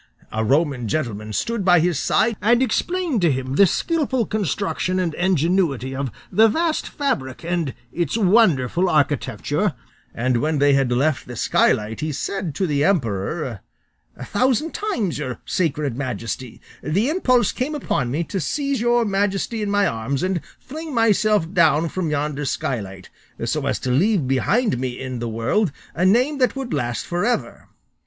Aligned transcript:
A 0.31 0.43
Roman 0.43 0.87
gentleman 0.87 1.31
stood 1.31 1.63
by 1.63 1.79
his 1.79 1.99
side 1.99 2.35
and 2.41 2.63
explained 2.63 3.21
to 3.21 3.31
him 3.31 3.53
the 3.53 3.67
skilful 3.67 4.25
construction 4.25 4.97
and 4.99 5.13
ingenuity 5.13 5.95
of 5.95 6.09
the 6.31 6.47
vast 6.47 6.87
fabric 6.87 7.45
and 7.45 7.75
its 7.93 8.17
wonderful 8.17 8.89
architecture, 8.89 9.75
and 10.11 10.37
when 10.37 10.57
they 10.57 10.73
had 10.73 10.91
left 10.91 11.27
the 11.27 11.35
skylight 11.35 11.99
he 11.99 12.11
said 12.11 12.55
to 12.55 12.65
the 12.65 12.83
emperor, 12.83 13.59
'A 14.17 14.25
thousand 14.25 14.73
times, 14.73 15.19
your 15.19 15.39
Sacred 15.45 15.95
Majesty, 15.95 16.59
the 16.81 17.07
impulse 17.11 17.51
came 17.51 17.75
upon 17.75 18.09
me 18.09 18.23
to 18.23 18.39
seize 18.39 18.81
your 18.81 19.05
Majesty 19.05 19.61
in 19.61 19.69
my 19.69 19.85
arms 19.85 20.23
and 20.23 20.41
fling 20.57 20.95
myself 20.95 21.53
down 21.53 21.87
from 21.89 22.09
yonder 22.09 22.45
skylight, 22.45 23.11
so 23.45 23.67
as 23.67 23.77
to 23.77 23.91
leave 23.91 24.27
behind 24.27 24.79
me 24.79 24.99
in 24.99 25.19
the 25.19 25.29
world 25.29 25.71
a 25.93 26.05
name 26.07 26.39
that 26.39 26.55
would 26.55 26.73
last 26.73 27.05
for 27.05 27.23
ever. 27.23 27.67